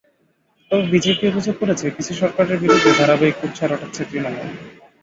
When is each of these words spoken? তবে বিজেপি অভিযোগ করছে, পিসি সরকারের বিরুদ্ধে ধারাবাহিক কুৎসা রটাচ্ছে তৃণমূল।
তবে 0.71 0.83
বিজেপি 0.93 1.23
অভিযোগ 1.27 1.55
করছে, 1.61 1.85
পিসি 1.95 2.13
সরকারের 2.21 2.57
বিরুদ্ধে 2.63 2.91
ধারাবাহিক 2.99 3.35
কুৎসা 3.39 3.65
রটাচ্ছে 3.67 4.01
তৃণমূল। 4.09 4.49